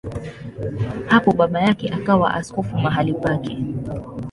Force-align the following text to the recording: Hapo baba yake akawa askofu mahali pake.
Hapo 1.07 1.31
baba 1.33 1.61
yake 1.61 1.89
akawa 1.89 2.33
askofu 2.33 2.77
mahali 2.77 3.13
pake. 3.13 3.57